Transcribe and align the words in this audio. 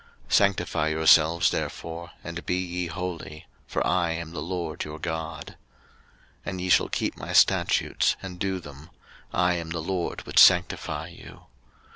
03:020:007 0.29 0.33
Sanctify 0.33 0.87
yourselves 0.87 1.51
therefore, 1.51 2.09
and 2.23 2.43
be 2.47 2.55
ye 2.55 2.87
holy: 2.87 3.45
for 3.67 3.85
I 3.85 4.13
am 4.13 4.31
the 4.31 4.41
LORD 4.41 4.83
your 4.83 4.97
God. 4.97 5.45
03:020:008 5.47 5.55
And 6.47 6.61
ye 6.61 6.69
shall 6.69 6.89
keep 6.89 7.15
my 7.17 7.33
statutes, 7.33 8.15
and 8.19 8.39
do 8.39 8.59
them: 8.59 8.89
I 9.31 9.53
am 9.53 9.69
the 9.69 9.79
LORD 9.79 10.25
which 10.25 10.39
sanctify 10.39 11.09
you. 11.09 11.41